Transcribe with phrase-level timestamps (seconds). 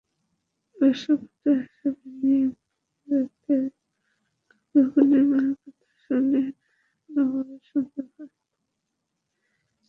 [0.77, 3.63] ব্যবসা করতে আসা বেনিয়া ইংরেজদের
[4.69, 6.41] দুর্গ নির্মাণের কথা শুনে
[7.09, 8.31] নবাবের সন্দেহ হয়।